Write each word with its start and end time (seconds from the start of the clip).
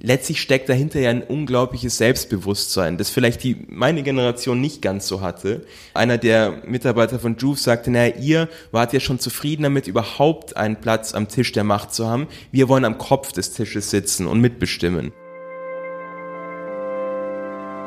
letztlich 0.00 0.40
steckt 0.40 0.68
dahinter 0.68 1.00
ja 1.00 1.10
ein 1.10 1.22
unglaubliches 1.22 1.98
Selbstbewusstsein, 1.98 2.98
das 2.98 3.10
vielleicht 3.10 3.42
die 3.42 3.66
meine 3.68 4.02
Generation 4.02 4.60
nicht 4.60 4.82
ganz 4.82 5.06
so 5.06 5.20
hatte. 5.20 5.64
Einer 5.94 6.18
der 6.18 6.62
Mitarbeiter 6.66 7.18
von 7.18 7.36
Juve 7.36 7.58
sagte, 7.58 7.90
naja, 7.90 8.14
ihr 8.16 8.48
wart 8.70 8.92
ja 8.92 9.00
schon 9.00 9.18
zufrieden 9.18 9.64
damit, 9.64 9.86
überhaupt 9.86 10.56
einen 10.56 10.76
Platz 10.76 11.14
am 11.14 11.28
Tisch 11.28 11.52
der 11.52 11.64
Macht 11.64 11.92
zu 11.92 12.06
haben. 12.06 12.28
Wir 12.52 12.68
wollen 12.68 12.84
am 12.84 12.98
Kopf 12.98 13.32
des 13.32 13.52
Tisches 13.52 13.90
sitzen 13.90 14.26
und 14.26 14.40
mitbestimmen. 14.40 15.12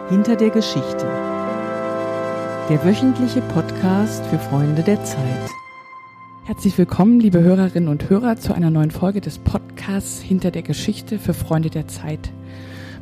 Hinter 0.09 0.35
der 0.35 0.49
Geschichte. 0.49 1.07
Der 2.69 2.83
wöchentliche 2.83 3.41
Podcast 3.41 4.25
für 4.27 4.39
Freunde 4.39 4.83
der 4.83 5.03
Zeit. 5.03 5.60
Herzlich 6.43 6.75
willkommen, 6.79 7.19
liebe 7.19 7.39
Hörerinnen 7.39 7.87
und 7.87 8.09
Hörer, 8.09 8.35
zu 8.35 8.53
einer 8.53 8.71
neuen 8.71 8.89
Folge 8.89 9.21
des 9.21 9.37
Podcasts 9.37 10.23
Hinter 10.23 10.49
der 10.49 10.63
Geschichte 10.63 11.19
für 11.19 11.35
Freunde 11.35 11.69
der 11.69 11.87
Zeit. 11.87 12.33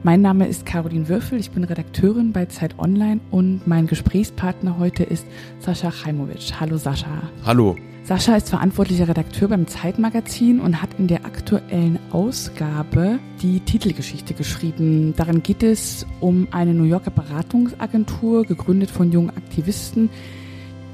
Mein 0.03 0.21
Name 0.21 0.45
ist 0.45 0.65
Caroline 0.65 1.07
Würfel, 1.07 1.39
ich 1.39 1.51
bin 1.51 1.63
Redakteurin 1.63 2.33
bei 2.33 2.47
Zeit 2.47 2.77
Online 2.77 3.21
und 3.31 3.65
mein 3.65 3.87
Gesprächspartner 3.87 4.77
heute 4.77 5.03
ist 5.03 5.25
Sascha 5.59 5.89
Chaimowitsch. 5.89 6.51
Hallo 6.59 6.75
Sascha. 6.75 7.21
Hallo. 7.45 7.77
Sascha 8.03 8.35
ist 8.35 8.49
verantwortlicher 8.49 9.07
Redakteur 9.07 9.47
beim 9.47 9.67
Zeitmagazin 9.67 10.59
und 10.59 10.81
hat 10.81 10.99
in 10.99 11.07
der 11.07 11.25
aktuellen 11.25 11.97
Ausgabe 12.11 13.19
die 13.41 13.61
Titelgeschichte 13.61 14.33
geschrieben. 14.33 15.13
Darin 15.15 15.43
geht 15.43 15.63
es 15.63 16.05
um 16.19 16.49
eine 16.51 16.73
New 16.73 16.83
Yorker 16.83 17.11
Beratungsagentur, 17.11 18.43
gegründet 18.43 18.91
von 18.91 19.13
jungen 19.13 19.29
Aktivisten, 19.29 20.09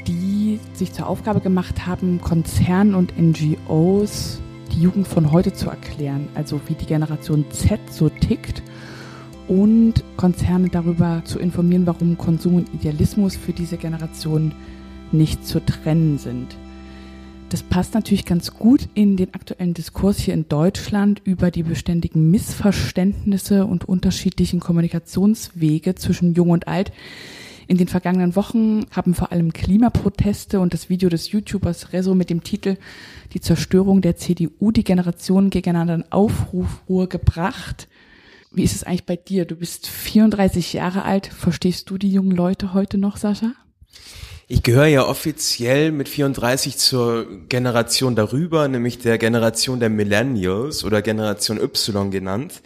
die 0.07 0.59
sich 0.73 0.93
zur 0.93 1.07
Aufgabe 1.07 1.39
gemacht 1.39 1.85
haben, 1.85 2.21
Konzernen 2.21 2.95
und 2.95 3.13
NGOs 3.17 4.39
die 4.71 4.81
Jugend 4.81 5.07
von 5.07 5.31
heute 5.31 5.53
zu 5.53 5.69
erklären, 5.69 6.27
also 6.35 6.59
wie 6.67 6.73
die 6.73 6.85
Generation 6.85 7.45
Z 7.51 7.79
so 7.91 8.09
tickt 8.09 8.61
und 9.47 10.03
Konzerne 10.17 10.69
darüber 10.69 11.21
zu 11.25 11.39
informieren, 11.39 11.85
warum 11.85 12.17
Konsum 12.17 12.55
und 12.55 12.73
Idealismus 12.73 13.35
für 13.35 13.53
diese 13.53 13.77
Generation 13.77 14.53
nicht 15.11 15.45
zu 15.45 15.63
trennen 15.63 16.17
sind. 16.17 16.57
Das 17.49 17.61
passt 17.61 17.93
natürlich 17.93 18.25
ganz 18.25 18.53
gut 18.53 18.89
in 18.95 19.17
den 19.17 19.33
aktuellen 19.33 19.75
Diskurs 19.75 20.17
hier 20.17 20.33
in 20.33 20.49
Deutschland 20.49 21.21
über 21.23 21.51
die 21.51 21.63
beständigen 21.63 22.31
Missverständnisse 22.31 23.65
und 23.65 23.87
unterschiedlichen 23.87 24.59
Kommunikationswege 24.59 25.95
zwischen 25.95 26.33
Jung 26.33 26.49
und 26.49 26.67
Alt. 26.67 26.91
In 27.67 27.77
den 27.77 27.87
vergangenen 27.87 28.35
Wochen 28.35 28.85
haben 28.91 29.15
vor 29.15 29.31
allem 29.31 29.51
Klimaproteste 29.51 30.59
und 30.59 30.73
das 30.73 30.89
Video 30.89 31.09
des 31.09 31.31
YouTubers 31.31 31.93
Rezo 31.93 32.13
mit 32.13 32.29
dem 32.29 32.43
Titel 32.43 32.77
Die 33.33 33.41
Zerstörung 33.41 34.01
der 34.01 34.17
CDU 34.17 34.71
die 34.71 34.83
Generation 34.83 35.49
gegeneinander 35.49 35.95
in 35.95 36.11
Aufruhr 36.11 37.09
gebracht. 37.09 37.87
Wie 38.51 38.63
ist 38.63 38.75
es 38.75 38.83
eigentlich 38.83 39.05
bei 39.05 39.15
dir? 39.15 39.45
Du 39.45 39.55
bist 39.55 39.87
34 39.87 40.73
Jahre 40.73 41.03
alt. 41.03 41.27
Verstehst 41.27 41.89
du 41.89 41.97
die 41.97 42.11
jungen 42.11 42.31
Leute 42.31 42.73
heute 42.73 42.97
noch, 42.97 43.17
Sascha? 43.17 43.53
Ich 44.47 44.61
gehöre 44.61 44.85
ja 44.85 45.07
offiziell 45.07 45.91
mit 45.91 46.07
34 46.07 46.77
zur 46.77 47.25
Generation 47.49 48.15
darüber, 48.15 48.67
nämlich 48.67 48.99
der 48.99 49.17
Generation 49.17 49.79
der 49.79 49.89
Millennials 49.89 50.83
oder 50.83 51.01
Generation 51.01 51.59
Y 51.59 52.11
genannt. 52.11 52.61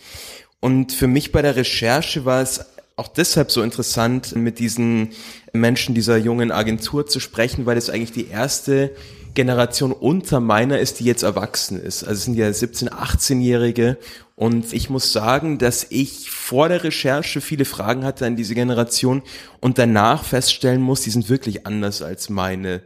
Und 0.60 0.92
für 0.92 1.08
mich 1.08 1.32
bei 1.32 1.42
der 1.42 1.56
Recherche 1.56 2.26
war 2.26 2.42
es 2.42 2.66
auch 3.00 3.08
deshalb 3.08 3.50
so 3.50 3.64
interessant, 3.64 4.36
mit 4.36 4.60
diesen 4.60 5.10
Menschen 5.54 5.96
dieser 5.96 6.18
jungen 6.18 6.52
Agentur 6.52 7.08
zu 7.08 7.20
sprechen, 7.20 7.66
weil 7.66 7.78
es 7.78 7.90
eigentlich 7.90 8.12
die 8.12 8.28
erste 8.28 8.92
Generation 9.34 9.94
unter 9.94 10.40
meiner 10.40 10.80
ist, 10.80 11.00
die 11.00 11.06
jetzt 11.06 11.24
erwachsen 11.24 11.82
ist. 11.82 12.04
Also 12.04 12.16
es 12.16 12.26
sind 12.26 12.36
ja 12.36 12.48
17-, 12.48 12.90
18-Jährige 12.90 13.98
und 14.36 14.74
ich 14.74 14.90
muss 14.90 15.14
sagen, 15.14 15.58
dass 15.60 15.88
ich 15.90 16.30
vor 16.30 16.68
der 16.68 16.84
Recherche 16.84 17.42
viele 17.42 17.66
Fragen 17.66 18.04
hatte 18.04 18.26
an 18.26 18.36
diese 18.36 18.54
Generation 18.54 19.22
und 19.62 19.78
danach 19.78 20.24
feststellen 20.24 20.82
muss, 20.82 21.02
die 21.02 21.10
sind 21.10 21.30
wirklich 21.30 21.66
anders 21.66 22.02
als 22.02 22.30
meine. 22.30 22.82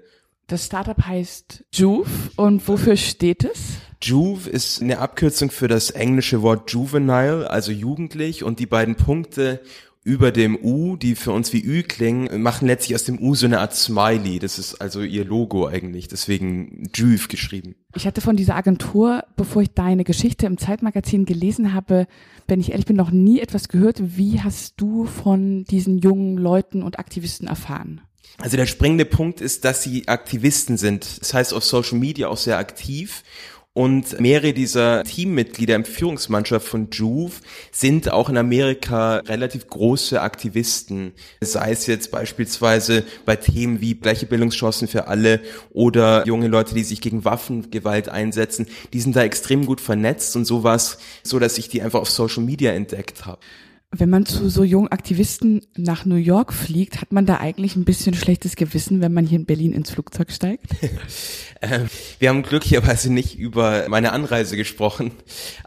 Das 0.47 0.65
Startup 0.65 1.01
heißt 1.03 1.63
Juve 1.73 2.09
und 2.35 2.67
wofür 2.67 2.97
steht 2.97 3.45
es? 3.45 3.59
Juve 4.01 4.49
ist 4.49 4.81
eine 4.81 4.99
Abkürzung 4.99 5.49
für 5.49 5.69
das 5.69 5.89
englische 5.89 6.41
Wort 6.41 6.69
juvenile, 6.71 7.49
also 7.49 7.71
jugendlich 7.71 8.43
und 8.43 8.59
die 8.59 8.65
beiden 8.65 8.95
Punkte 8.95 9.61
über 10.03 10.31
dem 10.31 10.57
U, 10.61 10.97
die 10.97 11.15
für 11.15 11.31
uns 11.31 11.53
wie 11.53 11.63
Ü 11.63 11.83
klingen, 11.83 12.41
machen 12.41 12.67
letztlich 12.67 12.95
aus 12.95 13.05
dem 13.05 13.19
U 13.19 13.35
so 13.35 13.45
eine 13.45 13.59
Art 13.59 13.73
Smiley. 13.73 14.39
Das 14.39 14.59
ist 14.59 14.75
also 14.75 15.01
ihr 15.01 15.23
Logo 15.23 15.67
eigentlich, 15.67 16.09
deswegen 16.09 16.89
Juve 16.93 17.29
geschrieben. 17.29 17.75
Ich 17.95 18.05
hatte 18.05 18.19
von 18.19 18.35
dieser 18.35 18.55
Agentur, 18.55 19.23
bevor 19.37 19.61
ich 19.61 19.71
deine 19.73 20.03
Geschichte 20.03 20.45
im 20.45 20.57
Zeitmagazin 20.57 21.25
gelesen 21.25 21.73
habe, 21.73 22.07
wenn 22.47 22.59
ich 22.59 22.71
ehrlich 22.71 22.85
bin, 22.85 22.97
noch 22.97 23.11
nie 23.11 23.39
etwas 23.39 23.69
gehört. 23.69 24.17
Wie 24.17 24.41
hast 24.41 24.73
du 24.77 25.05
von 25.05 25.63
diesen 25.65 25.97
jungen 25.99 26.37
Leuten 26.37 26.83
und 26.83 26.99
Aktivisten 26.99 27.47
erfahren? 27.47 28.01
Also 28.39 28.57
der 28.57 28.65
springende 28.65 29.05
Punkt 29.05 29.41
ist, 29.41 29.63
dass 29.63 29.83
sie 29.83 30.07
Aktivisten 30.07 30.77
sind. 30.77 31.21
Das 31.21 31.33
heißt 31.33 31.53
auf 31.53 31.63
Social 31.63 31.97
Media 31.97 32.27
auch 32.27 32.37
sehr 32.37 32.57
aktiv 32.57 33.23
und 33.73 34.19
mehrere 34.19 34.53
dieser 34.53 35.03
Teammitglieder 35.03 35.75
im 35.75 35.83
Führungsmannschaft 35.83 36.67
von 36.67 36.89
Juve 36.91 37.41
sind 37.71 38.11
auch 38.11 38.29
in 38.29 38.37
Amerika 38.37 39.17
relativ 39.17 39.67
große 39.67 40.21
Aktivisten. 40.21 41.13
Sei 41.41 41.71
es 41.71 41.87
jetzt 41.87 42.11
beispielsweise 42.11 43.03
bei 43.25 43.35
Themen 43.35 43.81
wie 43.81 43.95
gleiche 43.95 44.27
Bildungschancen 44.27 44.87
für 44.87 45.07
alle 45.07 45.41
oder 45.71 46.25
junge 46.27 46.47
Leute, 46.47 46.75
die 46.75 46.83
sich 46.83 47.01
gegen 47.01 47.25
Waffengewalt 47.25 48.09
einsetzen. 48.09 48.67
Die 48.93 49.01
sind 49.01 49.15
da 49.15 49.23
extrem 49.23 49.65
gut 49.65 49.81
vernetzt 49.81 50.35
und 50.35 50.45
sowas, 50.45 50.99
so 51.23 51.39
dass 51.39 51.57
ich 51.57 51.67
die 51.67 51.81
einfach 51.81 52.01
auf 52.01 52.11
Social 52.11 52.43
Media 52.43 52.71
entdeckt 52.73 53.25
habe. 53.25 53.39
Wenn 53.95 54.09
man 54.09 54.25
zu 54.25 54.49
so 54.49 54.63
jungen 54.63 54.87
Aktivisten 54.91 55.61
nach 55.77 56.05
New 56.05 56.15
York 56.15 56.51
fliegt, 56.51 56.99
hat 56.99 57.11
man 57.11 57.27
da 57.27 57.37
eigentlich 57.37 57.75
ein 57.75 57.85
bisschen 57.85 58.15
schlechtes 58.15 58.55
Gewissen, 58.55 59.01
wenn 59.01 59.13
man 59.13 59.27
hier 59.27 59.37
in 59.37 59.45
Berlin 59.45 59.71
ins 59.71 59.91
Flugzeug 59.91 60.31
steigt? 60.31 60.65
Ähm, 61.65 61.87
wir 62.19 62.27
haben 62.27 62.43
glücklicherweise 62.43 63.11
nicht 63.11 63.39
über 63.39 63.85
meine 63.87 64.11
Anreise 64.11 64.57
gesprochen, 64.57 65.11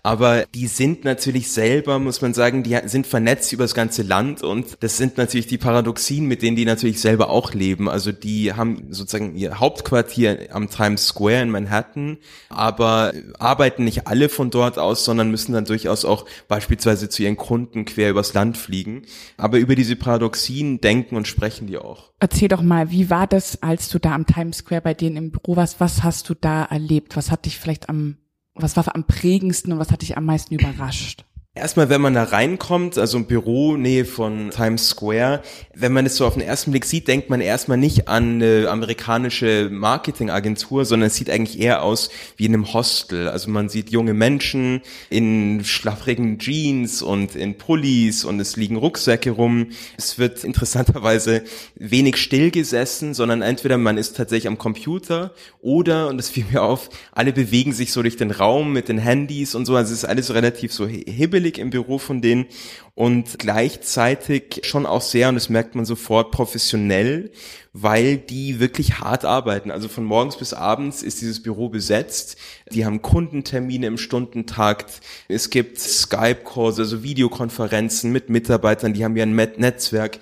aber 0.02 0.44
die 0.54 0.66
sind 0.66 1.06
natürlich 1.06 1.50
selber, 1.50 1.98
muss 1.98 2.20
man 2.20 2.34
sagen, 2.34 2.62
die 2.62 2.76
sind 2.84 3.06
vernetzt 3.06 3.50
über 3.54 3.64
das 3.64 3.72
ganze 3.72 4.02
Land 4.02 4.42
und 4.42 4.76
das 4.80 4.98
sind 4.98 5.16
natürlich 5.16 5.46
die 5.46 5.56
Paradoxien, 5.56 6.26
mit 6.26 6.42
denen 6.42 6.54
die 6.54 6.66
natürlich 6.66 7.00
selber 7.00 7.30
auch 7.30 7.54
leben. 7.54 7.88
Also 7.88 8.12
die 8.12 8.52
haben 8.52 8.88
sozusagen 8.90 9.36
ihr 9.36 9.58
Hauptquartier 9.58 10.48
am 10.50 10.68
Times 10.68 11.06
Square 11.06 11.40
in 11.40 11.50
Manhattan, 11.50 12.18
aber 12.50 13.14
arbeiten 13.38 13.84
nicht 13.84 14.06
alle 14.06 14.28
von 14.28 14.50
dort 14.50 14.78
aus, 14.78 15.02
sondern 15.02 15.30
müssen 15.30 15.54
dann 15.54 15.64
durchaus 15.64 16.04
auch 16.04 16.26
beispielsweise 16.46 17.08
zu 17.08 17.22
ihren 17.22 17.38
Kunden 17.38 17.86
quer 17.86 18.10
übers 18.16 18.32
Land 18.32 18.56
fliegen. 18.56 19.02
Aber 19.36 19.58
über 19.58 19.74
diese 19.74 19.94
Paradoxien 19.94 20.80
denken 20.80 21.16
und 21.16 21.28
sprechen 21.28 21.66
die 21.66 21.76
auch. 21.76 22.12
Erzähl 22.18 22.48
doch 22.48 22.62
mal, 22.62 22.90
wie 22.90 23.10
war 23.10 23.26
das, 23.26 23.62
als 23.62 23.90
du 23.90 23.98
da 23.98 24.14
am 24.14 24.26
Times 24.26 24.58
Square 24.58 24.80
bei 24.80 24.94
denen 24.94 25.16
im 25.16 25.30
Büro 25.30 25.56
warst? 25.56 25.80
Was 25.80 26.02
hast 26.02 26.30
du 26.30 26.34
da 26.34 26.64
erlebt? 26.64 27.16
Was 27.16 27.30
hat 27.30 27.44
dich 27.44 27.58
vielleicht 27.58 27.90
am, 27.90 28.16
was 28.54 28.74
war 28.76 28.94
am 28.94 29.04
prägendsten 29.04 29.72
und 29.72 29.78
was 29.78 29.92
hat 29.92 30.00
dich 30.00 30.16
am 30.16 30.24
meisten 30.24 30.54
überrascht? 30.54 31.25
Erstmal, 31.56 31.88
wenn 31.88 32.02
man 32.02 32.12
da 32.12 32.24
reinkommt, 32.24 32.98
also 32.98 33.16
im 33.16 33.24
Büro, 33.24 33.78
Nähe 33.78 34.04
von 34.04 34.50
Times 34.50 34.90
Square, 34.90 35.40
wenn 35.74 35.90
man 35.90 36.04
es 36.04 36.16
so 36.16 36.26
auf 36.26 36.34
den 36.34 36.42
ersten 36.42 36.70
Blick 36.70 36.84
sieht, 36.84 37.08
denkt 37.08 37.30
man 37.30 37.40
erstmal 37.40 37.78
nicht 37.78 38.08
an 38.08 38.42
eine 38.42 38.68
amerikanische 38.68 39.70
Marketingagentur, 39.72 40.84
sondern 40.84 41.06
es 41.06 41.14
sieht 41.14 41.30
eigentlich 41.30 41.58
eher 41.58 41.82
aus 41.82 42.10
wie 42.36 42.44
in 42.44 42.52
einem 42.52 42.74
Hostel. 42.74 43.30
Also 43.30 43.48
man 43.48 43.70
sieht 43.70 43.88
junge 43.88 44.12
Menschen 44.12 44.82
in 45.08 45.64
schlaffrigen 45.64 46.38
Jeans 46.38 47.00
und 47.00 47.34
in 47.34 47.56
Pullis 47.56 48.26
und 48.26 48.38
es 48.38 48.56
liegen 48.56 48.76
Rucksäcke 48.76 49.30
rum. 49.30 49.68
Es 49.96 50.18
wird 50.18 50.44
interessanterweise 50.44 51.42
wenig 51.74 52.18
still 52.18 52.50
gesessen, 52.50 53.14
sondern 53.14 53.40
entweder 53.40 53.78
man 53.78 53.96
ist 53.96 54.14
tatsächlich 54.14 54.48
am 54.48 54.58
Computer 54.58 55.32
oder, 55.62 56.08
und 56.08 56.18
das 56.18 56.28
fiel 56.28 56.44
mir 56.52 56.62
auf, 56.62 56.90
alle 57.12 57.32
bewegen 57.32 57.72
sich 57.72 57.92
so 57.92 58.02
durch 58.02 58.18
den 58.18 58.30
Raum 58.30 58.74
mit 58.74 58.90
den 58.90 58.98
Handys 58.98 59.54
und 59.54 59.64
so. 59.64 59.74
Also 59.74 59.94
es 59.94 60.00
ist 60.00 60.04
alles 60.04 60.34
relativ 60.34 60.70
so 60.70 60.86
hibbelig 60.86 61.45
chillig 61.46 61.58
im 61.58 61.70
Büro 61.70 61.98
von 61.98 62.20
denen 62.20 62.46
und 62.94 63.38
gleichzeitig 63.38 64.62
schon 64.64 64.86
auch 64.86 65.02
sehr, 65.02 65.28
und 65.28 65.34
das 65.34 65.48
merkt 65.48 65.74
man 65.74 65.84
sofort, 65.84 66.30
professionell, 66.30 67.30
weil 67.72 68.16
die 68.16 68.58
wirklich 68.58 69.00
hart 69.00 69.24
arbeiten. 69.24 69.70
Also 69.70 69.88
von 69.88 70.04
morgens 70.04 70.36
bis 70.36 70.54
abends 70.54 71.02
ist 71.02 71.20
dieses 71.20 71.42
Büro 71.42 71.68
besetzt. 71.68 72.36
Die 72.72 72.86
haben 72.86 73.02
Kundentermine 73.02 73.86
im 73.86 73.98
Stundentakt. 73.98 75.00
Es 75.28 75.50
gibt 75.50 75.78
Skype-Calls, 75.78 76.78
also 76.78 77.02
Videokonferenzen 77.02 78.12
mit 78.12 78.30
Mitarbeitern, 78.30 78.94
die 78.94 79.04
haben 79.04 79.16
ja 79.16 79.24
ein 79.24 79.34
Netzwerk 79.34 80.18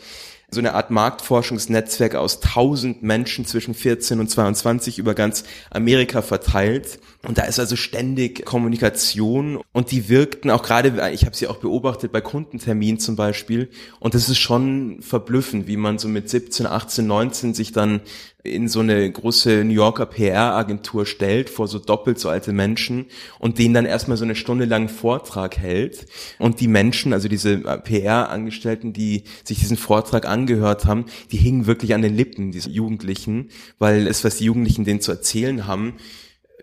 so 0.50 0.60
eine 0.60 0.74
Art 0.74 0.92
Marktforschungsnetzwerk 0.92 2.14
aus 2.14 2.38
tausend 2.38 3.02
Menschen 3.02 3.44
zwischen 3.44 3.74
14 3.74 4.20
und 4.20 4.30
22 4.30 5.00
über 5.00 5.14
ganz 5.14 5.42
Amerika 5.70 6.22
verteilt. 6.22 7.00
Und 7.26 7.38
da 7.38 7.42
ist 7.42 7.58
also 7.58 7.76
ständig 7.76 8.44
Kommunikation. 8.44 9.60
Und 9.72 9.90
die 9.90 10.08
wirkten 10.08 10.50
auch 10.50 10.62
gerade, 10.62 11.10
ich 11.12 11.24
habe 11.24 11.36
sie 11.36 11.46
auch 11.48 11.56
beobachtet 11.56 12.12
bei 12.12 12.20
Kundenterminen 12.20 12.98
zum 12.98 13.16
Beispiel. 13.16 13.70
Und 14.00 14.14
das 14.14 14.28
ist 14.28 14.38
schon 14.38 14.98
verblüffend, 15.00 15.66
wie 15.66 15.76
man 15.76 15.98
so 15.98 16.08
mit 16.08 16.28
17, 16.28 16.66
18, 16.66 17.06
19 17.06 17.54
sich 17.54 17.72
dann 17.72 18.02
in 18.44 18.68
so 18.68 18.80
eine 18.80 19.10
große 19.10 19.64
New 19.64 19.72
Yorker 19.72 20.04
PR-Agentur 20.04 21.06
stellt 21.06 21.48
vor 21.48 21.66
so 21.66 21.78
doppelt 21.78 22.18
so 22.18 22.28
alte 22.28 22.52
Menschen 22.52 23.06
und 23.38 23.58
denen 23.58 23.72
dann 23.72 23.86
erstmal 23.86 24.18
so 24.18 24.24
eine 24.24 24.34
Stunde 24.34 24.66
lang 24.66 24.90
Vortrag 24.90 25.56
hält. 25.56 26.06
Und 26.38 26.60
die 26.60 26.68
Menschen, 26.68 27.14
also 27.14 27.28
diese 27.28 27.56
PR-Angestellten, 27.58 28.92
die 28.92 29.24
sich 29.44 29.60
diesen 29.60 29.78
Vortrag 29.78 30.28
angehört 30.28 30.84
haben, 30.84 31.06
die 31.32 31.38
hingen 31.38 31.66
wirklich 31.66 31.94
an 31.94 32.02
den 32.02 32.14
Lippen, 32.14 32.52
diese 32.52 32.68
Jugendlichen, 32.68 33.48
weil 33.78 34.06
es, 34.06 34.24
was 34.24 34.36
die 34.36 34.44
Jugendlichen 34.44 34.84
denen 34.84 35.00
zu 35.00 35.10
erzählen 35.10 35.66
haben, 35.66 35.94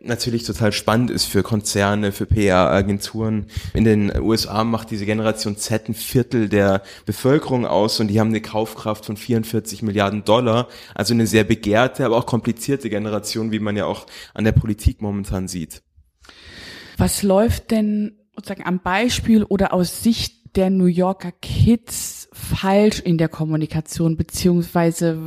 natürlich 0.04 0.44
total 0.44 0.72
spannend 0.72 1.12
ist 1.12 1.26
für 1.26 1.44
Konzerne, 1.44 2.12
für 2.12 2.26
PR-Agenturen. 2.26 3.48
In 3.74 3.84
den 3.84 4.12
USA 4.20 4.64
macht 4.64 4.92
diese 4.92 5.06
Generation 5.06 5.58
Z 5.58 5.90
ein 5.90 5.94
Viertel 5.94 6.50
der 6.50 6.84
Bevölkerung 7.06 7.66
aus 7.66 8.00
und 8.00 8.08
die 8.08 8.20
haben 8.20 8.30
eine 8.30 8.42
Kaufkraft 8.42 9.06
von 9.06 9.18
44 9.18 9.82
Milliarden 9.82 10.24
Dollar. 10.24 10.68
Also 10.96 11.14
eine 11.14 11.28
sehr 11.28 11.44
begehrte, 11.44 12.06
aber 12.06 12.18
auch 12.18 12.26
komplizierte 12.26 12.90
Generation, 12.90 13.52
wie 13.52 13.60
man 13.60 13.76
ja 13.76 13.86
auch 13.86 14.06
an 14.34 14.44
der 14.44 14.52
Politik 14.52 15.02
momentan 15.02 15.48
sieht. 15.48 15.82
Was 16.98 17.24
läuft 17.24 17.72
denn 17.72 18.18
sozusagen 18.36 18.66
am 18.66 18.80
Beispiel 18.80 19.44
oder 19.44 19.74
aus 19.74 20.04
Sicht 20.04 20.56
der 20.56 20.70
New 20.70 20.86
Yorker 20.86 21.32
Kids 21.32 22.30
falsch 22.34 23.00
in 23.00 23.18
der 23.18 23.30
Kommunikation, 23.30 24.18
beziehungsweise 24.18 25.18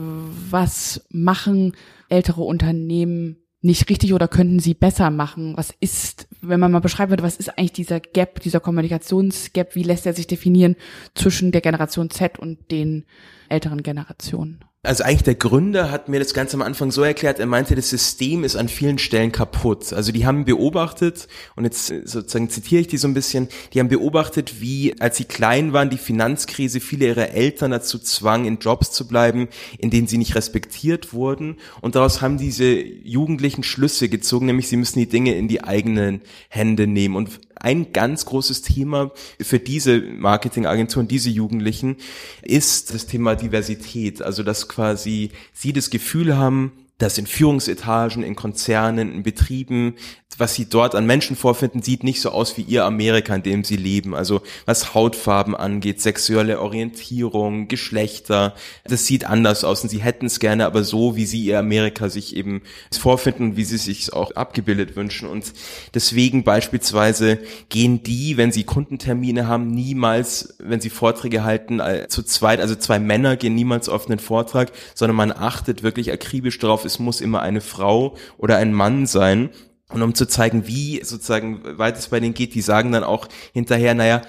was 0.50 1.06
machen 1.11 1.75
ältere 2.09 2.43
Unternehmen 2.43 3.44
nicht 3.64 3.88
richtig 3.88 4.12
oder 4.12 4.28
könnten 4.28 4.61
sie 4.61 4.75
besser 4.75 5.11
machen? 5.11 5.56
Was 5.56 5.75
ist, 5.81 6.28
wenn 6.43 6.61
man 6.61 6.70
mal 6.70 6.81
beschreiben 6.81 7.11
würde, 7.11 7.22
was 7.22 7.37
ist 7.37 7.49
eigentlich 7.49 7.72
dieser 7.72 7.99
Gap, 7.99 8.40
dieser 8.40 8.61
Kommunikationsgap, 8.61 9.75
wie 9.75 9.82
lässt 9.82 10.06
er 10.06 10.12
sich 10.12 10.26
definieren 10.26 10.76
zwischen 11.14 11.50
der 11.50 11.62
Generation 11.62 12.11
Z 12.11 12.38
und 12.38 12.70
den 12.70 13.05
älteren 13.49 13.82
Generationen? 13.82 14.61
Also 14.85 15.03
eigentlich 15.03 15.23
der 15.23 15.35
Gründer 15.35 15.91
hat 15.91 16.11
mir 16.11 16.19
das 16.19 16.35
Ganze 16.35 16.59
am 16.59 16.63
Anfang 16.63 16.91
so 16.91 17.03
erklärt, 17.03 17.39
er 17.39 17.47
meinte, 17.47 17.75
das 17.75 17.89
System 17.89 18.45
ist 18.45 18.55
an 18.55 18.69
vielen 18.69 18.99
Stellen 18.99 19.33
kaputt. 19.33 19.95
Also 19.95 20.13
die 20.13 20.27
haben 20.27 20.45
beobachtet, 20.45 21.27
und 21.57 21.65
jetzt 21.65 21.91
äh, 21.91 22.03
sozusagen 22.05 22.51
zitiere 22.51 22.83
ich 22.83 22.87
die 22.87 22.99
so 22.99 23.09
ein 23.09 23.15
bisschen, 23.15 23.49
die 23.73 23.81
haben 23.81 23.89
beobachtet, 23.89 24.61
wie, 24.61 24.95
als 25.01 25.17
sie 25.17 25.25
klein 25.25 25.73
waren, 25.73 25.89
die 25.89 25.97
Finanzkrise 25.97 26.81
viele 26.81 27.07
ihrer 27.07 27.31
Eltern 27.31 27.71
dazu 27.71 27.99
zwang, 27.99 28.45
in 28.45 28.59
Jobs 28.59 28.93
zu 28.93 29.09
bleiben, 29.09 29.49
in 29.79 29.89
denen 29.89 30.07
sie 30.07 30.19
nicht 30.19 30.35
respektiert 30.35 31.15
wurden. 31.15 31.57
Und 31.81 31.95
daraus 31.95 32.21
haben 32.21 32.37
diese 32.37 32.71
Jugendlichen 32.75 33.63
Schlüsse 33.63 34.11
gezogen, 34.11 34.45
nämlich 34.45 34.69
sie 34.69 34.77
müssen 34.77 34.99
die 34.99 35.09
Dinge 35.09 35.35
in 35.35 35.49
die 35.49 35.65
eigenen 35.65 36.21
Hände 36.51 36.87
nehmen. 36.87 37.17
Und 37.17 37.41
ein 37.56 37.93
ganz 37.93 38.27
großes 38.27 38.62
Thema 38.62 39.12
für 39.41 39.59
diese 39.59 40.01
Marketingagenturen, 40.01 41.09
diese 41.09 41.31
Jugendlichen, 41.31 41.97
ist 42.43 42.95
das 42.95 43.06
Thema 43.06 43.37
Diversität. 43.37 44.23
Also 44.23 44.43
dass 44.43 44.69
quasi 44.69 45.31
sie 45.53 45.73
das 45.73 45.91
Gefühl 45.91 46.37
haben, 46.37 46.73
dass 46.99 47.19
in 47.19 47.27
Führungsetagen, 47.27 48.23
in 48.23 48.37
Konzernen, 48.37 49.12
in 49.12 49.23
Betrieben 49.23 49.97
was 50.39 50.55
sie 50.55 50.69
dort 50.69 50.95
an 50.95 51.07
Menschen 51.07 51.37
vorfinden, 51.37 51.83
sieht 51.83 52.05
nicht 52.05 52.21
so 52.21 52.31
aus 52.31 52.57
wie 52.57 52.63
ihr 52.63 52.85
Amerika, 52.85 53.35
in 53.35 53.43
dem 53.43 53.65
sie 53.65 53.77
leben. 53.77 54.15
Also 54.15 54.43
was 54.67 54.95
Hautfarben 54.95 55.55
angeht, 55.55 56.01
sexuelle 56.01 56.61
Orientierung, 56.61 57.69
Geschlechter, 57.69 58.55
das 58.85 59.07
sieht 59.07 59.25
anders 59.25 59.65
aus 59.65 59.83
und 59.83 59.89
sie 59.89 60.03
hätten 60.03 60.27
es 60.27 60.41
gerne, 60.41 60.67
aber 60.67 60.85
so, 60.85 61.17
wie 61.17 61.27
sie 61.27 61.45
ihr 61.45 61.59
Amerika 61.59 62.09
sich 62.09 62.37
eben 62.37 62.63
vorfinden, 62.93 63.57
wie 63.57 63.65
sie 63.65 63.79
sich 63.79 64.13
auch 64.13 64.33
abgebildet 64.33 64.97
wünschen. 64.97 65.29
Und 65.29 65.53
deswegen 65.95 66.45
beispielsweise 66.45 67.39
gehen 67.69 68.03
die, 68.03 68.37
wenn 68.37 68.53
sie 68.53 68.65
Kundentermine 68.65 69.47
haben, 69.47 69.71
niemals, 69.71 70.57
wenn 70.59 70.81
sie 70.81 70.91
Vorträge 70.91 71.45
halten, 71.45 71.81
äh, 71.81 72.09
zu 72.09 72.23
zweit, 72.23 72.61
also 72.61 72.75
zwei 72.75 72.99
Männer 72.99 73.37
gehen 73.37 73.55
niemals 73.55 73.89
auf 73.89 74.07
einen 74.07 74.19
Vortrag, 74.19 74.73
sondern 74.95 75.17
man 75.17 75.33
achtet 75.33 75.83
wirklich 75.83 76.13
akribisch 76.13 76.59
darauf, 76.59 76.85
es 76.85 76.99
muss 76.99 77.21
immer 77.21 77.43
eine 77.43 77.61
Frau 77.61 78.17
oder 78.39 78.57
ein 78.57 78.73
Mann 78.73 79.07
sein. 79.07 79.51
Und 79.91 80.03
um 80.03 80.15
zu 80.15 80.27
zeigen, 80.27 80.67
wie 80.67 81.05
sozusagen 81.05 81.79
weit 81.79 81.99
es 81.99 82.09
bei 82.09 82.21
denen 82.21 82.35
geht, 82.35 82.55
die 82.55 82.63
sagen 82.63 82.93
dann 82.93 83.05
auch 83.05 83.29
hinterher, 83.53 83.95
naja, 83.95 84.23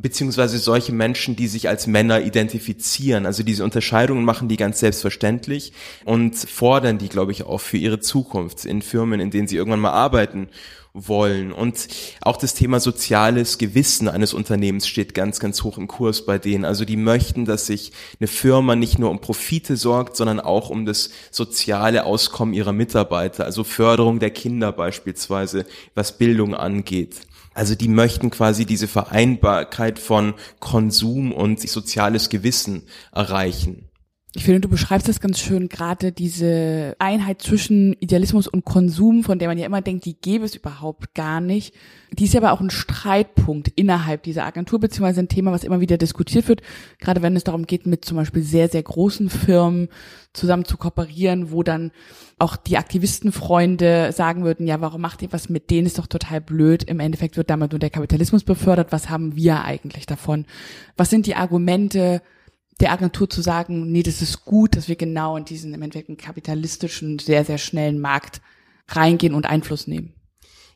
beziehungsweise 0.00 0.58
solche 0.58 0.92
Menschen, 0.92 1.36
die 1.36 1.48
sich 1.48 1.68
als 1.68 1.86
Männer 1.86 2.20
identifizieren. 2.22 3.26
Also 3.26 3.42
diese 3.42 3.64
Unterscheidungen 3.64 4.24
machen 4.24 4.48
die 4.48 4.56
ganz 4.56 4.80
selbstverständlich 4.80 5.72
und 6.04 6.36
fordern 6.36 6.98
die, 6.98 7.08
glaube 7.08 7.32
ich, 7.32 7.44
auch 7.44 7.60
für 7.60 7.76
ihre 7.76 8.00
Zukunft 8.00 8.64
in 8.64 8.82
Firmen, 8.82 9.20
in 9.20 9.30
denen 9.30 9.48
sie 9.48 9.56
irgendwann 9.56 9.80
mal 9.80 9.92
arbeiten 9.92 10.48
wollen. 10.94 11.52
Und 11.52 11.88
auch 12.22 12.36
das 12.36 12.54
Thema 12.54 12.80
soziales 12.80 13.58
Gewissen 13.58 14.08
eines 14.08 14.34
Unternehmens 14.34 14.88
steht 14.88 15.14
ganz, 15.14 15.38
ganz 15.38 15.62
hoch 15.62 15.78
im 15.78 15.86
Kurs 15.86 16.24
bei 16.24 16.38
denen. 16.38 16.64
Also 16.64 16.84
die 16.84 16.96
möchten, 16.96 17.44
dass 17.44 17.66
sich 17.66 17.92
eine 18.18 18.26
Firma 18.26 18.74
nicht 18.74 18.98
nur 18.98 19.10
um 19.10 19.20
Profite 19.20 19.76
sorgt, 19.76 20.16
sondern 20.16 20.40
auch 20.40 20.70
um 20.70 20.86
das 20.86 21.10
soziale 21.30 22.04
Auskommen 22.04 22.54
ihrer 22.54 22.72
Mitarbeiter, 22.72 23.44
also 23.44 23.64
Förderung 23.64 24.18
der 24.18 24.30
Kinder 24.30 24.72
beispielsweise, 24.72 25.66
was 25.94 26.18
Bildung 26.18 26.54
angeht. 26.54 27.16
Also 27.58 27.74
die 27.74 27.88
möchten 27.88 28.30
quasi 28.30 28.66
diese 28.66 28.86
Vereinbarkeit 28.86 29.98
von 29.98 30.34
Konsum 30.60 31.32
und 31.32 31.58
soziales 31.68 32.28
Gewissen 32.28 32.84
erreichen. 33.10 33.87
Ich 34.34 34.44
finde, 34.44 34.60
du 34.60 34.68
beschreibst 34.68 35.08
das 35.08 35.20
ganz 35.20 35.38
schön, 35.40 35.70
gerade 35.70 36.12
diese 36.12 36.94
Einheit 36.98 37.40
zwischen 37.40 37.94
Idealismus 37.94 38.46
und 38.46 38.66
Konsum, 38.66 39.24
von 39.24 39.38
der 39.38 39.48
man 39.48 39.56
ja 39.56 39.64
immer 39.64 39.80
denkt, 39.80 40.04
die 40.04 40.20
gäbe 40.20 40.44
es 40.44 40.54
überhaupt 40.54 41.14
gar 41.14 41.40
nicht. 41.40 41.74
Die 42.12 42.24
ist 42.24 42.34
ja 42.34 42.40
aber 42.40 42.52
auch 42.52 42.60
ein 42.60 42.68
Streitpunkt 42.68 43.68
innerhalb 43.74 44.22
dieser 44.24 44.44
Agentur, 44.44 44.80
beziehungsweise 44.80 45.20
ein 45.20 45.28
Thema, 45.28 45.50
was 45.50 45.64
immer 45.64 45.80
wieder 45.80 45.96
diskutiert 45.96 46.46
wird, 46.46 46.60
gerade 47.00 47.22
wenn 47.22 47.36
es 47.36 47.44
darum 47.44 47.66
geht, 47.66 47.86
mit 47.86 48.04
zum 48.04 48.18
Beispiel 48.18 48.42
sehr, 48.42 48.68
sehr 48.68 48.82
großen 48.82 49.30
Firmen 49.30 49.88
zusammen 50.34 50.66
zu 50.66 50.76
kooperieren, 50.76 51.50
wo 51.50 51.62
dann 51.62 51.90
auch 52.38 52.56
die 52.56 52.76
Aktivistenfreunde 52.76 54.12
sagen 54.12 54.44
würden, 54.44 54.66
ja, 54.66 54.82
warum 54.82 55.00
macht 55.00 55.22
ihr 55.22 55.32
was 55.32 55.48
mit 55.48 55.70
denen, 55.70 55.86
ist 55.86 55.98
doch 55.98 56.06
total 56.06 56.42
blöd. 56.42 56.84
Im 56.84 57.00
Endeffekt 57.00 57.38
wird 57.38 57.48
damit 57.48 57.72
nur 57.72 57.78
der 57.78 57.90
Kapitalismus 57.90 58.44
befördert. 58.44 58.92
Was 58.92 59.08
haben 59.08 59.36
wir 59.36 59.64
eigentlich 59.64 60.04
davon? 60.04 60.44
Was 60.98 61.08
sind 61.08 61.24
die 61.24 61.34
Argumente, 61.34 62.20
der 62.80 62.92
Agentur 62.92 63.28
zu 63.28 63.42
sagen, 63.42 63.90
nee, 63.90 64.02
das 64.02 64.22
ist 64.22 64.44
gut, 64.44 64.76
dass 64.76 64.88
wir 64.88 64.96
genau 64.96 65.36
in 65.36 65.44
diesen 65.44 65.74
im 65.74 65.82
Endeffekt 65.82 66.16
kapitalistischen, 66.18 67.18
sehr, 67.18 67.44
sehr 67.44 67.58
schnellen 67.58 68.00
Markt 68.00 68.40
reingehen 68.88 69.34
und 69.34 69.46
Einfluss 69.46 69.86
nehmen. 69.86 70.14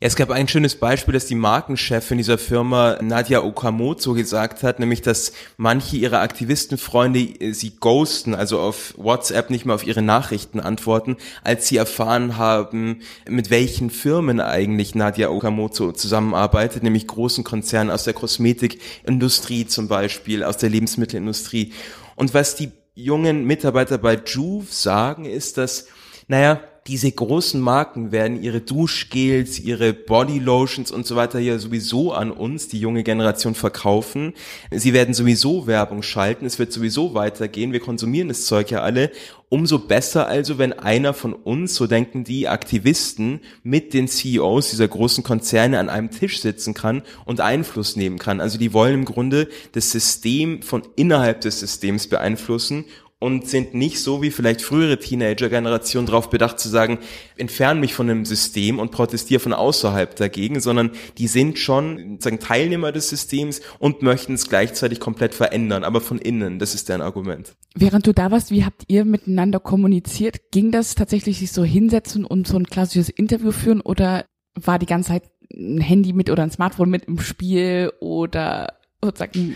Ja, 0.02 0.08
es 0.08 0.16
gab 0.16 0.32
ein 0.32 0.48
schönes 0.48 0.74
Beispiel, 0.74 1.14
das 1.14 1.26
die 1.26 1.36
Markenchefin 1.36 2.18
dieser 2.18 2.36
Firma 2.36 2.98
Nadia 3.00 3.40
Okamoto 3.44 4.14
gesagt 4.14 4.64
hat, 4.64 4.80
nämlich 4.80 5.00
dass 5.00 5.32
manche 5.56 5.96
ihrer 5.96 6.22
Aktivistenfreunde 6.22 7.20
äh, 7.20 7.52
sie 7.52 7.76
ghosten, 7.78 8.34
also 8.34 8.58
auf 8.58 8.94
WhatsApp 8.96 9.48
nicht 9.48 9.64
mehr 9.64 9.76
auf 9.76 9.86
ihre 9.86 10.02
Nachrichten 10.02 10.58
antworten, 10.58 11.18
als 11.44 11.68
sie 11.68 11.76
erfahren 11.76 12.36
haben, 12.36 13.02
mit 13.28 13.50
welchen 13.50 13.90
Firmen 13.90 14.40
eigentlich 14.40 14.96
Nadia 14.96 15.28
Okamoto 15.28 15.92
zusammenarbeitet, 15.92 16.82
nämlich 16.82 17.06
großen 17.06 17.44
Konzernen 17.44 17.92
aus 17.92 18.02
der 18.02 18.14
Kosmetikindustrie 18.14 19.68
zum 19.68 19.86
Beispiel, 19.86 20.42
aus 20.42 20.56
der 20.56 20.70
Lebensmittelindustrie. 20.70 21.72
Und 22.16 22.34
was 22.34 22.56
die 22.56 22.72
jungen 22.94 23.44
Mitarbeiter 23.44 23.98
bei 23.98 24.14
Juve 24.14 24.72
sagen, 24.72 25.24
ist, 25.24 25.58
dass, 25.58 25.86
naja, 26.28 26.60
diese 26.88 27.12
großen 27.12 27.60
Marken 27.60 28.10
werden 28.10 28.42
ihre 28.42 28.60
Duschgels, 28.60 29.60
ihre 29.60 29.92
Bodylotions 29.92 30.90
und 30.90 31.06
so 31.06 31.14
weiter 31.14 31.38
ja 31.38 31.58
sowieso 31.58 32.12
an 32.12 32.32
uns, 32.32 32.66
die 32.66 32.80
junge 32.80 33.04
Generation, 33.04 33.54
verkaufen. 33.54 34.34
Sie 34.72 34.92
werden 34.92 35.14
sowieso 35.14 35.68
Werbung 35.68 36.02
schalten, 36.02 36.44
es 36.44 36.58
wird 36.58 36.72
sowieso 36.72 37.14
weitergehen, 37.14 37.72
wir 37.72 37.80
konsumieren 37.80 38.28
das 38.28 38.46
Zeug 38.46 38.70
ja 38.70 38.80
alle. 38.80 39.12
Umso 39.48 39.80
besser 39.80 40.28
also, 40.28 40.56
wenn 40.56 40.72
einer 40.72 41.12
von 41.12 41.34
uns, 41.34 41.74
so 41.74 41.86
denken 41.86 42.24
die 42.24 42.48
Aktivisten, 42.48 43.40
mit 43.62 43.92
den 43.92 44.08
CEOs 44.08 44.70
dieser 44.70 44.88
großen 44.88 45.22
Konzerne 45.22 45.78
an 45.78 45.90
einem 45.90 46.10
Tisch 46.10 46.40
sitzen 46.40 46.72
kann 46.72 47.02
und 47.26 47.42
Einfluss 47.42 47.94
nehmen 47.94 48.18
kann. 48.18 48.40
Also 48.40 48.58
die 48.58 48.72
wollen 48.72 48.94
im 48.94 49.04
Grunde 49.04 49.48
das 49.72 49.90
System 49.90 50.62
von 50.62 50.82
innerhalb 50.96 51.42
des 51.42 51.60
Systems 51.60 52.08
beeinflussen 52.08 52.86
und 53.22 53.48
sind 53.48 53.72
nicht 53.72 54.00
so 54.00 54.20
wie 54.20 54.32
vielleicht 54.32 54.62
frühere 54.62 54.98
Teenager-Generationen 54.98 56.06
darauf 56.06 56.28
bedacht 56.28 56.58
zu 56.58 56.68
sagen, 56.68 56.98
entferne 57.36 57.78
mich 57.78 57.94
von 57.94 58.08
dem 58.08 58.24
System 58.24 58.80
und 58.80 58.90
protestiere 58.90 59.38
von 59.38 59.52
außerhalb 59.52 60.16
dagegen, 60.16 60.60
sondern 60.60 60.90
die 61.18 61.28
sind 61.28 61.56
schon 61.56 62.18
sagen, 62.20 62.40
Teilnehmer 62.40 62.90
des 62.90 63.08
Systems 63.10 63.60
und 63.78 64.02
möchten 64.02 64.34
es 64.34 64.48
gleichzeitig 64.48 64.98
komplett 64.98 65.34
verändern, 65.34 65.84
aber 65.84 66.00
von 66.00 66.18
innen, 66.18 66.58
das 66.58 66.74
ist 66.74 66.88
deren 66.88 67.00
Argument. 67.00 67.54
Während 67.76 68.08
du 68.08 68.12
da 68.12 68.32
warst, 68.32 68.50
wie 68.50 68.64
habt 68.64 68.82
ihr 68.88 69.04
miteinander 69.04 69.60
kommuniziert? 69.60 70.50
Ging 70.50 70.72
das 70.72 70.96
tatsächlich 70.96 71.38
sich 71.38 71.52
so 71.52 71.62
hinsetzen 71.62 72.24
und 72.24 72.48
so 72.48 72.56
ein 72.56 72.66
klassisches 72.66 73.08
Interview 73.08 73.52
führen 73.52 73.80
oder 73.80 74.24
war 74.56 74.80
die 74.80 74.86
ganze 74.86 75.10
Zeit 75.10 75.22
ein 75.54 75.80
Handy 75.80 76.12
mit 76.12 76.28
oder 76.28 76.42
ein 76.42 76.50
Smartphone 76.50 76.90
mit 76.90 77.04
im 77.04 77.20
Spiel 77.20 77.92
oder 78.00 78.78
sozusagen 79.00 79.54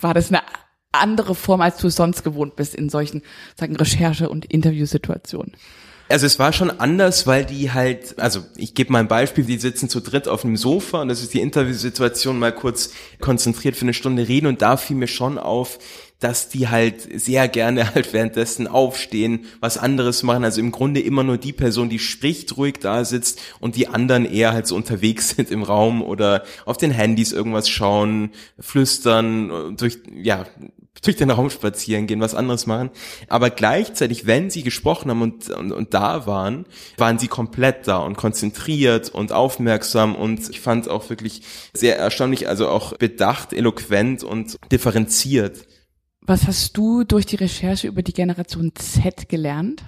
war 0.00 0.14
das 0.14 0.28
eine 0.28 0.42
andere 0.92 1.34
Form, 1.34 1.60
als 1.60 1.78
du 1.78 1.88
es 1.88 1.96
sonst 1.96 2.24
gewohnt 2.24 2.56
bist 2.56 2.74
in 2.74 2.88
solchen, 2.88 3.22
sagen, 3.56 3.76
Recherche- 3.76 4.28
und 4.28 4.44
Interviewsituationen? 4.46 5.52
Also 6.10 6.24
es 6.24 6.38
war 6.38 6.54
schon 6.54 6.70
anders, 6.70 7.26
weil 7.26 7.44
die 7.44 7.70
halt, 7.70 8.18
also 8.18 8.40
ich 8.56 8.74
gebe 8.74 8.92
mal 8.92 9.00
ein 9.00 9.08
Beispiel, 9.08 9.44
die 9.44 9.58
sitzen 9.58 9.90
zu 9.90 10.00
dritt 10.00 10.26
auf 10.26 10.42
einem 10.42 10.56
Sofa 10.56 11.02
und 11.02 11.08
das 11.08 11.20
ist 11.20 11.34
die 11.34 11.40
Interviewsituation 11.40 12.38
mal 12.38 12.52
kurz 12.52 12.92
konzentriert 13.20 13.76
für 13.76 13.82
eine 13.82 13.92
Stunde 13.92 14.26
reden 14.26 14.46
und 14.46 14.62
da 14.62 14.78
fiel 14.78 14.96
mir 14.96 15.06
schon 15.06 15.36
auf, 15.36 15.78
dass 16.20 16.48
die 16.48 16.68
halt 16.68 17.08
sehr 17.20 17.48
gerne 17.48 17.94
halt 17.94 18.12
währenddessen 18.12 18.66
aufstehen, 18.66 19.46
was 19.60 19.78
anderes 19.78 20.22
machen. 20.22 20.44
Also 20.44 20.60
im 20.60 20.72
Grunde 20.72 21.00
immer 21.00 21.22
nur 21.22 21.38
die 21.38 21.52
Person, 21.52 21.88
die 21.88 21.98
spricht, 21.98 22.56
ruhig 22.56 22.78
da 22.80 23.04
sitzt 23.04 23.40
und 23.60 23.76
die 23.76 23.88
anderen 23.88 24.24
eher 24.24 24.52
halt 24.52 24.66
so 24.66 24.74
unterwegs 24.74 25.30
sind 25.36 25.50
im 25.50 25.62
Raum 25.62 26.02
oder 26.02 26.42
auf 26.64 26.76
den 26.76 26.90
Handys 26.90 27.32
irgendwas 27.32 27.68
schauen, 27.68 28.30
flüstern, 28.58 29.76
durch, 29.76 29.98
ja, 30.14 30.44
durch 31.02 31.16
den 31.16 31.30
Raum 31.30 31.50
spazieren 31.50 32.08
gehen, 32.08 32.20
was 32.20 32.34
anderes 32.34 32.66
machen. 32.66 32.90
Aber 33.28 33.50
gleichzeitig, 33.50 34.26
wenn 34.26 34.50
sie 34.50 34.64
gesprochen 34.64 35.10
haben 35.10 35.22
und, 35.22 35.50
und, 35.50 35.70
und 35.70 35.94
da 35.94 36.26
waren, 36.26 36.66
waren 36.96 37.20
sie 37.20 37.28
komplett 37.28 37.86
da 37.86 37.98
und 37.98 38.16
konzentriert 38.16 39.10
und 39.10 39.32
aufmerksam 39.32 40.16
und 40.16 40.50
ich 40.50 40.60
fand 40.60 40.88
auch 40.88 41.08
wirklich 41.08 41.42
sehr 41.72 41.96
erstaunlich, 41.98 42.48
also 42.48 42.68
auch 42.68 42.96
bedacht, 42.96 43.52
eloquent 43.52 44.24
und 44.24 44.58
differenziert. 44.72 45.66
Was 46.28 46.46
hast 46.46 46.76
du 46.76 47.04
durch 47.04 47.24
die 47.24 47.36
Recherche 47.36 47.86
über 47.86 48.02
die 48.02 48.12
Generation 48.12 48.72
Z 48.74 49.30
gelernt? 49.30 49.82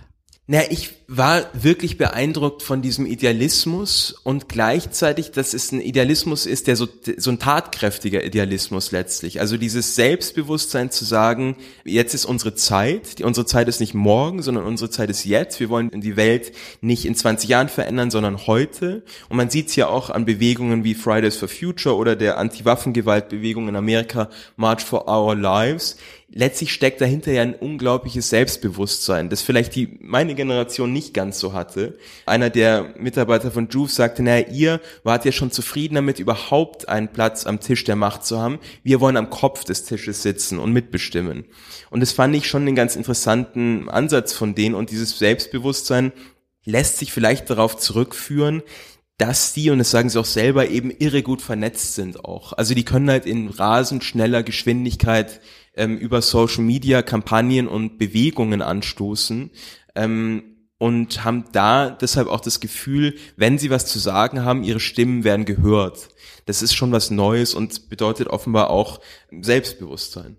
Na, 0.46 0.62
ich 0.68 0.90
war 1.06 1.44
wirklich 1.52 1.96
beeindruckt 1.96 2.64
von 2.64 2.82
diesem 2.82 3.06
Idealismus 3.06 4.12
und 4.24 4.48
gleichzeitig, 4.48 5.30
dass 5.30 5.54
es 5.54 5.70
ein 5.70 5.80
Idealismus 5.80 6.46
ist, 6.46 6.66
der 6.66 6.74
so, 6.74 6.88
so 7.18 7.30
ein 7.30 7.38
tatkräftiger 7.38 8.24
Idealismus 8.24 8.90
letztlich. 8.90 9.38
Also 9.38 9.56
dieses 9.56 9.94
Selbstbewusstsein 9.94 10.90
zu 10.90 11.04
sagen, 11.04 11.54
jetzt 11.84 12.14
ist 12.14 12.24
unsere 12.24 12.56
Zeit, 12.56 13.20
unsere 13.20 13.46
Zeit 13.46 13.68
ist 13.68 13.78
nicht 13.78 13.94
morgen, 13.94 14.42
sondern 14.42 14.64
unsere 14.64 14.90
Zeit 14.90 15.08
ist 15.08 15.24
jetzt. 15.24 15.60
Wir 15.60 15.68
wollen 15.68 16.00
die 16.00 16.16
Welt 16.16 16.50
nicht 16.80 17.04
in 17.04 17.14
20 17.14 17.48
Jahren 17.48 17.68
verändern, 17.68 18.10
sondern 18.10 18.48
heute. 18.48 19.04
Und 19.28 19.36
man 19.36 19.50
sieht 19.50 19.68
es 19.68 19.76
ja 19.76 19.86
auch 19.86 20.10
an 20.10 20.24
Bewegungen 20.24 20.82
wie 20.82 20.94
Fridays 20.94 21.36
for 21.36 21.48
Future 21.48 21.94
oder 21.94 22.16
der 22.16 22.38
Anti-Waffengewalt-Bewegung 22.38 23.68
in 23.68 23.76
Amerika, 23.76 24.30
March 24.56 24.80
for 24.80 25.06
Our 25.06 25.36
Lives 25.36 25.96
letztlich 26.32 26.72
steckt 26.72 27.00
dahinter 27.00 27.32
ja 27.32 27.42
ein 27.42 27.54
unglaubliches 27.54 28.30
Selbstbewusstsein, 28.30 29.28
das 29.28 29.42
vielleicht 29.42 29.74
die 29.74 29.98
meine 30.00 30.34
Generation 30.34 30.92
nicht 30.92 31.12
ganz 31.12 31.38
so 31.40 31.52
hatte. 31.52 31.98
Einer 32.26 32.50
der 32.50 32.94
Mitarbeiter 32.96 33.50
von 33.50 33.68
Juve 33.68 33.90
sagte, 33.90 34.22
naja, 34.22 34.46
ihr 34.48 34.80
wart 35.02 35.24
ja 35.24 35.32
schon 35.32 35.50
zufrieden 35.50 35.96
damit, 35.96 36.20
überhaupt 36.20 36.88
einen 36.88 37.08
Platz 37.08 37.46
am 37.46 37.60
Tisch 37.60 37.84
der 37.84 37.96
Macht 37.96 38.24
zu 38.24 38.38
haben. 38.38 38.58
Wir 38.82 39.00
wollen 39.00 39.16
am 39.16 39.30
Kopf 39.30 39.64
des 39.64 39.84
Tisches 39.84 40.22
sitzen 40.22 40.58
und 40.58 40.72
mitbestimmen. 40.72 41.44
Und 41.90 42.00
das 42.00 42.12
fand 42.12 42.34
ich 42.36 42.46
schon 42.46 42.62
einen 42.62 42.76
ganz 42.76 42.96
interessanten 42.96 43.88
Ansatz 43.88 44.32
von 44.32 44.54
denen 44.54 44.74
und 44.74 44.90
dieses 44.90 45.18
Selbstbewusstsein 45.18 46.12
lässt 46.64 46.98
sich 46.98 47.12
vielleicht 47.12 47.50
darauf 47.50 47.76
zurückführen, 47.76 48.62
dass 49.20 49.52
die, 49.52 49.68
und 49.68 49.78
das 49.78 49.90
sagen 49.90 50.08
sie 50.08 50.18
auch 50.18 50.24
selber, 50.24 50.68
eben 50.68 50.90
irre 50.90 51.22
gut 51.22 51.42
vernetzt 51.42 51.94
sind 51.94 52.24
auch. 52.24 52.54
Also 52.54 52.74
die 52.74 52.86
können 52.86 53.10
halt 53.10 53.26
in 53.26 53.48
rasend 53.48 54.02
schneller 54.02 54.42
Geschwindigkeit 54.42 55.42
ähm, 55.80 55.96
über 55.96 56.22
Social 56.22 56.62
Media 56.62 57.02
Kampagnen 57.02 57.66
und 57.66 57.98
Bewegungen 57.98 58.62
anstoßen. 58.62 59.50
Ähm, 59.94 60.42
und 60.78 61.24
haben 61.24 61.44
da 61.52 61.90
deshalb 61.90 62.28
auch 62.28 62.40
das 62.40 62.58
Gefühl, 62.58 63.16
wenn 63.36 63.58
sie 63.58 63.68
was 63.68 63.84
zu 63.84 63.98
sagen 63.98 64.44
haben, 64.46 64.62
ihre 64.64 64.80
Stimmen 64.80 65.24
werden 65.24 65.44
gehört. 65.44 66.08
Das 66.46 66.62
ist 66.62 66.74
schon 66.74 66.90
was 66.90 67.10
Neues 67.10 67.52
und 67.54 67.90
bedeutet 67.90 68.28
offenbar 68.28 68.70
auch 68.70 69.00
Selbstbewusstsein 69.42 70.38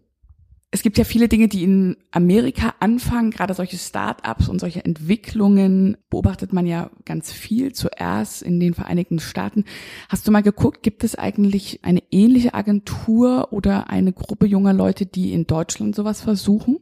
es 0.73 0.83
gibt 0.83 0.97
ja 0.97 1.03
viele 1.03 1.27
Dinge, 1.27 1.49
die 1.49 1.65
in 1.65 1.97
Amerika 2.11 2.75
anfangen, 2.79 3.31
gerade 3.31 3.53
solche 3.53 3.77
Start-ups 3.77 4.47
und 4.47 4.59
solche 4.59 4.85
Entwicklungen 4.85 5.97
beobachtet 6.09 6.53
man 6.53 6.65
ja 6.65 6.89
ganz 7.03 7.29
viel 7.29 7.73
zuerst 7.73 8.41
in 8.41 8.61
den 8.61 8.73
Vereinigten 8.73 9.19
Staaten. 9.19 9.65
Hast 10.07 10.25
du 10.25 10.31
mal 10.31 10.41
geguckt, 10.41 10.81
gibt 10.81 11.03
es 11.03 11.15
eigentlich 11.15 11.83
eine 11.83 12.01
ähnliche 12.09 12.53
Agentur 12.53 13.51
oder 13.51 13.89
eine 13.89 14.13
Gruppe 14.13 14.45
junger 14.45 14.71
Leute, 14.71 15.05
die 15.05 15.33
in 15.33 15.45
Deutschland 15.45 15.93
sowas 15.93 16.21
versuchen? 16.21 16.79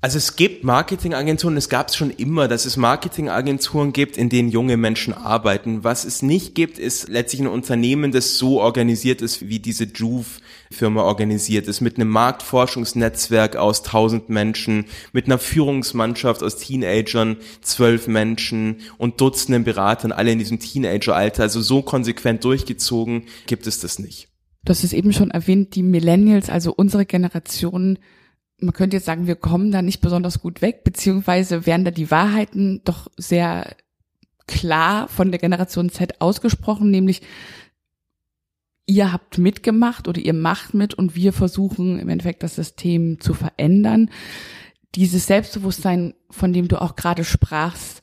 Also 0.00 0.16
es 0.18 0.36
gibt 0.36 0.62
Marketingagenturen, 0.62 1.56
es 1.56 1.68
gab 1.68 1.88
es 1.88 1.96
schon 1.96 2.10
immer, 2.10 2.46
dass 2.46 2.66
es 2.66 2.76
Marketingagenturen 2.76 3.92
gibt, 3.92 4.16
in 4.16 4.28
denen 4.28 4.48
junge 4.48 4.76
Menschen 4.76 5.12
arbeiten. 5.12 5.82
Was 5.82 6.04
es 6.04 6.22
nicht 6.22 6.54
gibt, 6.54 6.78
ist 6.78 7.08
letztlich 7.08 7.40
ein 7.40 7.48
Unternehmen, 7.48 8.12
das 8.12 8.38
so 8.38 8.60
organisiert 8.60 9.22
ist, 9.22 9.48
wie 9.48 9.58
diese 9.58 9.86
Juve-Firma 9.92 11.02
organisiert 11.02 11.66
ist, 11.66 11.80
mit 11.80 11.96
einem 11.96 12.10
Marktforschungsnetzwerk 12.10 13.56
aus 13.56 13.82
tausend 13.82 14.28
Menschen, 14.28 14.84
mit 15.12 15.26
einer 15.26 15.38
Führungsmannschaft 15.38 16.44
aus 16.44 16.58
Teenagern, 16.58 17.36
zwölf 17.60 18.06
Menschen 18.06 18.76
und 18.98 19.20
Dutzenden 19.20 19.64
Beratern, 19.64 20.12
alle 20.12 20.30
in 20.30 20.38
diesem 20.38 20.60
Teenageralter. 20.60 21.42
Also 21.42 21.60
so 21.60 21.82
konsequent 21.82 22.44
durchgezogen 22.44 23.24
gibt 23.46 23.66
es 23.66 23.80
das 23.80 23.98
nicht. 23.98 24.28
Du 24.64 24.70
hast 24.70 24.84
es 24.84 24.92
eben 24.92 25.12
schon 25.12 25.32
erwähnt, 25.32 25.74
die 25.74 25.82
Millennials, 25.82 26.50
also 26.50 26.72
unsere 26.72 27.04
Generation, 27.04 27.98
man 28.60 28.72
könnte 28.72 28.96
jetzt 28.96 29.06
sagen, 29.06 29.26
wir 29.26 29.36
kommen 29.36 29.70
da 29.70 29.82
nicht 29.82 30.00
besonders 30.00 30.40
gut 30.40 30.62
weg, 30.62 30.84
beziehungsweise 30.84 31.66
werden 31.66 31.84
da 31.84 31.90
die 31.90 32.10
Wahrheiten 32.10 32.82
doch 32.84 33.08
sehr 33.16 33.76
klar 34.46 35.08
von 35.08 35.30
der 35.30 35.38
Generation 35.38 35.90
Z 35.90 36.20
ausgesprochen, 36.20 36.90
nämlich 36.90 37.22
ihr 38.86 39.12
habt 39.12 39.38
mitgemacht 39.38 40.08
oder 40.08 40.20
ihr 40.20 40.32
macht 40.32 40.74
mit 40.74 40.94
und 40.94 41.14
wir 41.14 41.32
versuchen 41.32 41.98
im 41.98 42.08
Endeffekt 42.08 42.42
das 42.42 42.56
System 42.56 43.20
zu 43.20 43.34
verändern. 43.34 44.10
Dieses 44.94 45.26
Selbstbewusstsein, 45.26 46.14
von 46.30 46.52
dem 46.52 46.68
du 46.68 46.80
auch 46.80 46.96
gerade 46.96 47.24
sprachst, 47.24 48.00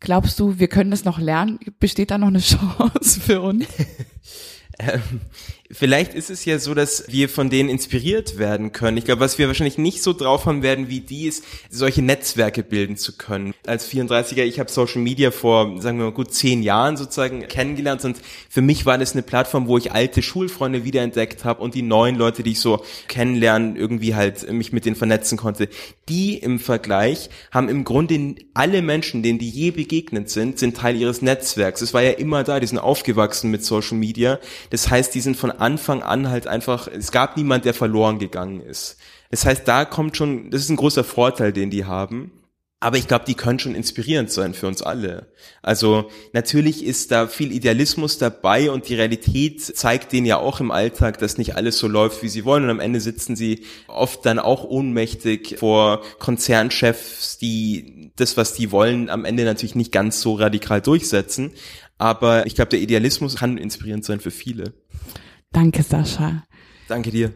glaubst 0.00 0.40
du, 0.40 0.58
wir 0.58 0.68
können 0.68 0.90
das 0.90 1.04
noch 1.04 1.18
lernen? 1.18 1.60
Besteht 1.78 2.10
da 2.10 2.18
noch 2.18 2.28
eine 2.28 2.38
Chance 2.40 3.20
für 3.20 3.42
uns? 3.42 3.66
ähm, 4.78 5.20
Vielleicht 5.70 6.14
ist 6.14 6.30
es 6.30 6.46
ja 6.46 6.58
so, 6.58 6.72
dass 6.72 7.04
wir 7.08 7.28
von 7.28 7.50
denen 7.50 7.68
inspiriert 7.68 8.38
werden 8.38 8.72
können. 8.72 8.96
Ich 8.96 9.04
glaube, 9.04 9.20
was 9.20 9.36
wir 9.36 9.48
wahrscheinlich 9.48 9.76
nicht 9.76 10.02
so 10.02 10.14
drauf 10.14 10.46
haben 10.46 10.62
werden 10.62 10.88
wie 10.88 11.00
die, 11.00 11.26
ist, 11.26 11.44
solche 11.68 12.00
Netzwerke 12.00 12.62
bilden 12.62 12.96
zu 12.96 13.18
können. 13.18 13.52
Als 13.66 13.86
34er, 13.92 14.44
ich 14.44 14.60
habe 14.60 14.70
Social 14.70 15.02
Media 15.02 15.30
vor, 15.30 15.78
sagen 15.82 15.98
wir 15.98 16.06
mal, 16.06 16.12
gut 16.12 16.32
zehn 16.32 16.62
Jahren 16.62 16.96
sozusagen 16.96 17.46
kennengelernt 17.48 18.02
und 18.06 18.16
für 18.48 18.62
mich 18.62 18.86
war 18.86 18.96
das 18.96 19.12
eine 19.12 19.22
Plattform, 19.22 19.68
wo 19.68 19.76
ich 19.76 19.92
alte 19.92 20.22
Schulfreunde 20.22 20.84
wiederentdeckt 20.84 21.44
habe 21.44 21.62
und 21.62 21.74
die 21.74 21.82
neuen 21.82 22.16
Leute, 22.16 22.42
die 22.42 22.52
ich 22.52 22.60
so 22.60 22.82
kennenlernen, 23.08 23.76
irgendwie 23.76 24.14
halt 24.14 24.50
mich 24.50 24.72
mit 24.72 24.86
denen 24.86 24.96
vernetzen 24.96 25.36
konnte. 25.36 25.68
Die 26.08 26.38
im 26.38 26.60
Vergleich 26.60 27.28
haben 27.50 27.68
im 27.68 27.84
Grunde 27.84 28.36
alle 28.54 28.80
Menschen, 28.80 29.22
denen 29.22 29.38
die 29.38 29.50
je 29.50 29.70
begegnet 29.72 30.30
sind, 30.30 30.58
sind 30.58 30.78
Teil 30.78 30.96
ihres 30.96 31.20
Netzwerks. 31.20 31.82
Es 31.82 31.92
war 31.92 32.02
ja 32.02 32.12
immer 32.12 32.42
da, 32.42 32.58
die 32.58 32.66
sind 32.66 32.78
aufgewachsen 32.78 33.50
mit 33.50 33.62
Social 33.62 33.98
Media. 33.98 34.38
Das 34.70 34.88
heißt, 34.88 35.14
die 35.14 35.20
sind 35.20 35.36
von 35.36 35.57
Anfang 35.58 36.02
an 36.02 36.28
halt 36.28 36.46
einfach, 36.46 36.88
es 36.88 37.12
gab 37.12 37.36
niemand, 37.36 37.64
der 37.64 37.74
verloren 37.74 38.18
gegangen 38.18 38.60
ist. 38.60 38.96
Das 39.30 39.44
heißt, 39.44 39.66
da 39.66 39.84
kommt 39.84 40.16
schon, 40.16 40.50
das 40.50 40.62
ist 40.62 40.70
ein 40.70 40.76
großer 40.76 41.04
Vorteil, 41.04 41.52
den 41.52 41.70
die 41.70 41.84
haben. 41.84 42.32
Aber 42.80 42.96
ich 42.96 43.08
glaube, 43.08 43.24
die 43.26 43.34
können 43.34 43.58
schon 43.58 43.74
inspirierend 43.74 44.30
sein 44.30 44.54
für 44.54 44.68
uns 44.68 44.82
alle. 44.82 45.32
Also 45.62 46.10
natürlich 46.32 46.84
ist 46.84 47.10
da 47.10 47.26
viel 47.26 47.50
Idealismus 47.50 48.18
dabei 48.18 48.70
und 48.70 48.88
die 48.88 48.94
Realität 48.94 49.60
zeigt 49.60 50.12
denen 50.12 50.26
ja 50.26 50.36
auch 50.36 50.60
im 50.60 50.70
Alltag, 50.70 51.18
dass 51.18 51.38
nicht 51.38 51.56
alles 51.56 51.78
so 51.78 51.88
läuft, 51.88 52.22
wie 52.22 52.28
sie 52.28 52.44
wollen. 52.44 52.62
Und 52.62 52.70
am 52.70 52.78
Ende 52.78 53.00
sitzen 53.00 53.34
sie 53.34 53.64
oft 53.88 54.24
dann 54.24 54.38
auch 54.38 54.62
ohnmächtig 54.62 55.56
vor 55.58 56.02
Konzernchefs, 56.20 57.38
die 57.38 58.12
das, 58.14 58.36
was 58.36 58.54
die 58.54 58.70
wollen, 58.70 59.10
am 59.10 59.24
Ende 59.24 59.44
natürlich 59.44 59.74
nicht 59.74 59.90
ganz 59.90 60.20
so 60.20 60.34
radikal 60.34 60.80
durchsetzen. 60.80 61.52
Aber 61.98 62.46
ich 62.46 62.54
glaube, 62.54 62.68
der 62.68 62.80
Idealismus 62.80 63.36
kann 63.36 63.58
inspirierend 63.58 64.04
sein 64.04 64.20
für 64.20 64.30
viele. 64.30 64.72
Danke, 65.52 65.82
Sascha. 65.82 66.44
Danke 66.88 67.10
dir. 67.10 67.32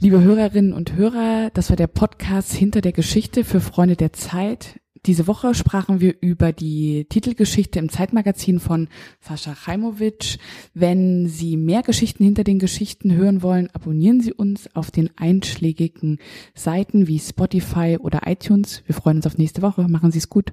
Liebe 0.00 0.20
Hörerinnen 0.20 0.74
und 0.74 0.94
Hörer, 0.94 1.50
das 1.54 1.70
war 1.70 1.76
der 1.76 1.86
Podcast 1.86 2.52
Hinter 2.52 2.82
der 2.82 2.92
Geschichte 2.92 3.44
für 3.44 3.60
Freunde 3.60 3.96
der 3.96 4.12
Zeit. 4.12 4.78
Diese 5.06 5.28
Woche 5.28 5.54
sprachen 5.54 6.00
wir 6.00 6.16
über 6.20 6.52
die 6.52 7.06
Titelgeschichte 7.08 7.78
im 7.78 7.88
Zeitmagazin 7.88 8.58
von 8.58 8.88
Sascha 9.20 9.54
Chaimowitsch. 9.54 10.38
Wenn 10.74 11.28
Sie 11.28 11.56
mehr 11.56 11.82
Geschichten 11.82 12.24
hinter 12.24 12.42
den 12.42 12.58
Geschichten 12.58 13.14
hören 13.14 13.40
wollen, 13.40 13.70
abonnieren 13.72 14.20
Sie 14.20 14.32
uns 14.32 14.74
auf 14.74 14.90
den 14.90 15.10
einschlägigen 15.16 16.18
Seiten 16.54 17.06
wie 17.06 17.20
Spotify 17.20 17.98
oder 18.00 18.22
iTunes. 18.26 18.82
Wir 18.86 18.96
freuen 18.96 19.18
uns 19.18 19.26
auf 19.26 19.38
nächste 19.38 19.62
Woche. 19.62 19.86
Machen 19.88 20.10
Sie 20.10 20.18
es 20.18 20.28
gut. 20.28 20.52